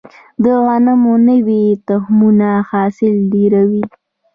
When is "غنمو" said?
0.65-1.13